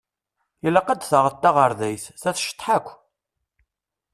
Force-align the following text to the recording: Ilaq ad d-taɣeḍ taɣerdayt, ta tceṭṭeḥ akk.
Ilaq 0.67 0.87
ad 0.89 0.99
d-taɣeḍ 1.01 1.35
taɣerdayt, 1.37 2.05
ta 2.21 2.31
tceṭṭeḥ 2.35 2.67
akk. 2.77 2.87